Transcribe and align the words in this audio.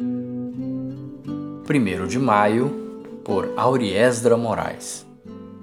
1 0.00 2.06
de 2.06 2.18
maio, 2.18 2.82
por 3.24 3.52
Auriesdra 3.56 4.36
Moraes. 4.36 5.06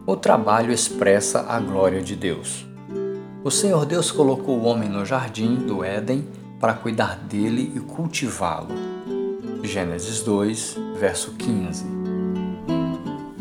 O 0.05 0.15
trabalho 0.15 0.71
expressa 0.71 1.45
a 1.47 1.59
glória 1.59 2.01
de 2.01 2.15
Deus. 2.15 2.65
O 3.43 3.51
Senhor 3.51 3.85
Deus 3.85 4.11
colocou 4.11 4.57
o 4.57 4.65
homem 4.65 4.89
no 4.89 5.05
jardim 5.05 5.55
do 5.55 5.83
Éden 5.83 6.27
para 6.59 6.73
cuidar 6.73 7.17
dele 7.17 7.71
e 7.75 7.79
cultivá-lo. 7.79 8.69
Gênesis 9.63 10.21
2, 10.21 10.77
verso 10.99 11.33
15. 11.33 11.85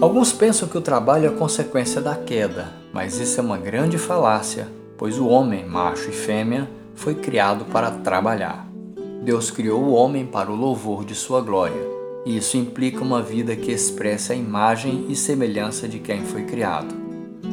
Alguns 0.01 0.33
pensam 0.33 0.69
que 0.69 0.79
o 0.79 0.83
trabalho 0.83 1.27
é 1.27 1.31
consequência 1.31 2.01
da 2.01 2.15
queda, 2.15 2.73
mas 2.93 3.19
isso 3.19 3.41
é 3.41 3.43
uma 3.43 3.59
grande 3.59 3.99
falácia, 3.99 4.69
pois 4.97 5.19
o 5.19 5.27
homem, 5.27 5.67
macho 5.67 6.11
e 6.11 6.13
fêmea, 6.13 6.69
foi 6.95 7.15
criado 7.15 7.65
para 7.65 7.91
trabalhar. 7.91 8.68
Deus 9.23 9.51
criou 9.51 9.83
o 9.83 9.93
homem 9.93 10.27
para 10.27 10.51
o 10.51 10.57
louvor 10.57 11.05
de 11.05 11.15
sua 11.15 11.41
glória 11.41 11.99
e 12.29 12.37
isso 12.37 12.59
implica 12.59 13.03
uma 13.03 13.23
vida 13.23 13.57
que 13.57 13.73
expressa 13.73 14.35
a 14.35 14.37
imagem 14.37 15.07
e 15.09 15.17
semelhança 15.17 15.89
de 15.89 15.99
quem 15.99 16.23
foi 16.25 16.45
criado. 16.45 16.95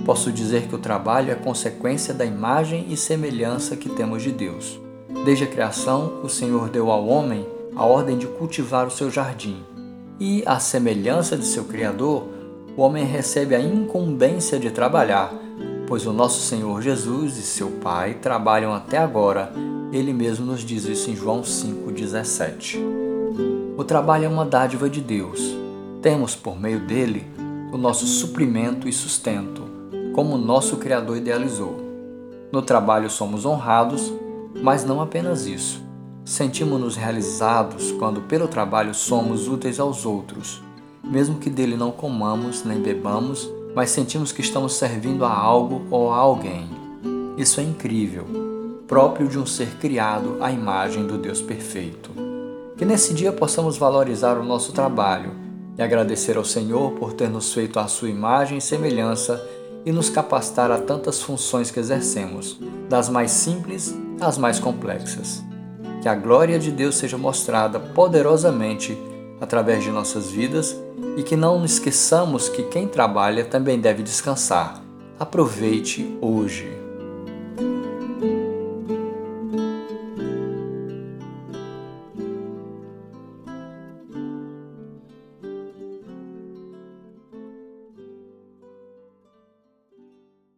Posso 0.05 0.31
dizer 0.33 0.67
que 0.67 0.75
o 0.75 0.79
trabalho 0.79 1.31
é 1.31 1.35
consequência 1.35 2.13
da 2.13 2.25
imagem 2.25 2.87
e 2.89 2.97
semelhança 2.97 3.77
que 3.77 3.87
temos 3.87 4.21
de 4.21 4.33
Deus. 4.33 4.77
Desde 5.23 5.45
a 5.45 5.47
criação, 5.47 6.19
o 6.21 6.27
Senhor 6.27 6.69
deu 6.69 6.91
ao 6.91 7.07
homem 7.07 7.47
a 7.73 7.85
ordem 7.85 8.17
de 8.17 8.27
cultivar 8.27 8.85
o 8.85 8.91
seu 8.91 9.09
jardim, 9.09 9.63
e, 10.19 10.43
à 10.45 10.59
semelhança 10.59 11.37
de 11.37 11.45
seu 11.45 11.65
Criador, 11.65 12.27
o 12.75 12.81
homem 12.81 13.05
recebe 13.05 13.55
a 13.55 13.59
incumbência 13.59 14.59
de 14.59 14.71
trabalhar, 14.71 15.33
pois 15.87 16.05
o 16.05 16.13
nosso 16.13 16.41
Senhor 16.41 16.81
Jesus 16.81 17.37
e 17.37 17.41
seu 17.41 17.69
Pai 17.81 18.15
trabalham 18.15 18.73
até 18.73 18.97
agora. 18.97 19.51
Ele 19.95 20.11
mesmo 20.11 20.45
nos 20.45 20.59
diz 20.59 20.83
isso 20.83 21.09
em 21.09 21.15
João 21.15 21.41
5,17. 21.41 22.77
O 23.77 23.83
trabalho 23.85 24.25
é 24.25 24.27
uma 24.27 24.43
dádiva 24.43 24.89
de 24.89 24.99
Deus. 24.99 25.55
Temos 26.01 26.35
por 26.35 26.59
meio 26.59 26.81
dele 26.85 27.25
o 27.71 27.77
nosso 27.77 28.05
suprimento 28.05 28.89
e 28.89 28.91
sustento, 28.91 29.63
como 30.13 30.37
nosso 30.37 30.75
Criador 30.75 31.15
idealizou. 31.15 31.77
No 32.51 32.61
trabalho 32.61 33.09
somos 33.09 33.45
honrados, 33.45 34.11
mas 34.61 34.83
não 34.83 34.99
apenas 34.99 35.45
isso. 35.45 35.81
Sentimos-nos 36.25 36.97
realizados 36.97 37.93
quando, 37.93 38.19
pelo 38.23 38.49
trabalho, 38.49 38.93
somos 38.93 39.47
úteis 39.47 39.79
aos 39.79 40.05
outros, 40.05 40.61
mesmo 41.05 41.37
que 41.37 41.49
dele 41.49 41.77
não 41.77 41.91
comamos 41.91 42.65
nem 42.65 42.81
bebamos, 42.81 43.49
mas 43.73 43.91
sentimos 43.91 44.33
que 44.33 44.41
estamos 44.41 44.73
servindo 44.73 45.23
a 45.23 45.33
algo 45.33 45.83
ou 45.89 46.11
a 46.11 46.17
alguém. 46.17 46.67
Isso 47.37 47.61
é 47.61 47.63
incrível, 47.63 48.44
próprio 48.87 49.27
de 49.27 49.39
um 49.39 49.45
ser 49.45 49.75
criado 49.77 50.37
à 50.41 50.51
imagem 50.51 51.05
do 51.05 51.17
Deus 51.17 51.41
perfeito. 51.41 52.11
Que 52.77 52.85
nesse 52.85 53.13
dia 53.13 53.31
possamos 53.31 53.77
valorizar 53.77 54.37
o 54.37 54.43
nosso 54.43 54.71
trabalho 54.71 55.31
e 55.77 55.81
agradecer 55.81 56.37
ao 56.37 56.45
Senhor 56.45 56.91
por 56.91 57.13
ter 57.13 57.29
nos 57.29 57.53
feito 57.53 57.79
à 57.79 57.87
sua 57.87 58.09
imagem 58.09 58.57
e 58.57 58.61
semelhança 58.61 59.43
e 59.85 59.91
nos 59.91 60.09
capacitar 60.09 60.71
a 60.71 60.79
tantas 60.79 61.21
funções 61.21 61.69
que 61.69 61.79
exercemos, 61.79 62.59
das 62.89 63.09
mais 63.09 63.31
simples 63.31 63.95
às 64.19 64.37
mais 64.37 64.59
complexas. 64.59 65.43
Que 66.01 66.09
a 66.09 66.15
glória 66.15 66.59
de 66.59 66.71
Deus 66.71 66.95
seja 66.95 67.17
mostrada 67.17 67.79
poderosamente 67.79 68.97
através 69.39 69.83
de 69.83 69.91
nossas 69.91 70.31
vidas 70.31 70.75
e 71.17 71.23
que 71.23 71.35
não 71.35 71.63
esqueçamos 71.65 72.49
que 72.49 72.63
quem 72.63 72.87
trabalha 72.87 73.45
também 73.45 73.79
deve 73.79 74.03
descansar. 74.03 74.81
Aproveite 75.19 76.17
hoje. 76.21 76.84